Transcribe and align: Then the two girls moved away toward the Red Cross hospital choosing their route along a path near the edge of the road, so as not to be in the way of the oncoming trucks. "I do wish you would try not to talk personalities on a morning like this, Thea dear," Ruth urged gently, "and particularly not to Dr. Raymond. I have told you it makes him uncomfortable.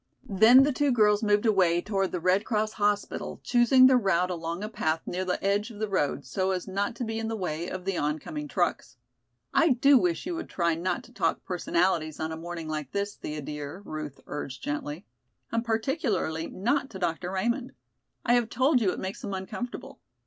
Then 0.31 0.63
the 0.63 0.73
two 0.73 0.91
girls 0.91 1.21
moved 1.21 1.45
away 1.45 1.79
toward 1.79 2.11
the 2.11 2.19
Red 2.19 2.43
Cross 2.43 2.71
hospital 2.73 3.39
choosing 3.43 3.85
their 3.85 3.99
route 3.99 4.31
along 4.31 4.63
a 4.63 4.67
path 4.67 5.01
near 5.05 5.23
the 5.23 5.37
edge 5.43 5.69
of 5.69 5.77
the 5.77 5.87
road, 5.87 6.25
so 6.25 6.49
as 6.49 6.67
not 6.67 6.95
to 6.95 7.03
be 7.03 7.19
in 7.19 7.27
the 7.27 7.35
way 7.35 7.69
of 7.69 7.85
the 7.85 7.97
oncoming 7.99 8.47
trucks. 8.47 8.97
"I 9.53 9.69
do 9.73 9.99
wish 9.99 10.25
you 10.25 10.33
would 10.35 10.49
try 10.49 10.73
not 10.73 11.03
to 11.03 11.13
talk 11.13 11.45
personalities 11.45 12.19
on 12.19 12.31
a 12.31 12.35
morning 12.35 12.67
like 12.67 12.93
this, 12.93 13.13
Thea 13.13 13.43
dear," 13.43 13.83
Ruth 13.85 14.19
urged 14.25 14.63
gently, 14.63 15.05
"and 15.51 15.63
particularly 15.63 16.47
not 16.47 16.89
to 16.89 16.97
Dr. 16.97 17.29
Raymond. 17.31 17.73
I 18.25 18.33
have 18.33 18.49
told 18.49 18.81
you 18.81 18.89
it 18.91 18.99
makes 18.99 19.23
him 19.23 19.35
uncomfortable. 19.35 19.99